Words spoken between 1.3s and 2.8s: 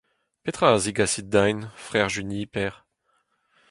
din, frer Juniper?